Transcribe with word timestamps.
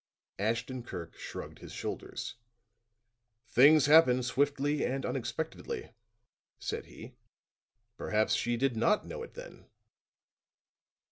Ashton 0.39 0.81
Kirk 0.81 1.15
shrugged 1.15 1.59
his 1.59 1.71
shoulders. 1.71 2.33
"Things 3.47 3.85
happen 3.85 4.23
swiftly 4.23 4.83
and 4.83 5.05
unexpectedly," 5.05 5.91
said 6.57 6.87
he. 6.87 7.13
"Perhaps 7.97 8.33
she 8.33 8.57
did 8.57 8.75
not 8.75 9.05
know 9.05 9.21
it 9.21 9.35
then." 9.35 9.67